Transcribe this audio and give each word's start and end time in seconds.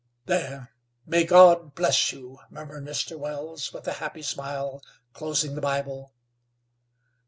"There! 0.25 0.73
May 1.05 1.25
God 1.25 1.75
bless 1.75 2.11
you!" 2.11 2.39
murmured 2.49 2.85
Mr. 2.85 3.19
Wells, 3.19 3.71
with 3.71 3.87
a 3.87 3.93
happy 4.01 4.23
smile, 4.23 4.81
closing 5.13 5.53
the 5.53 5.61
Bible. 5.61 6.11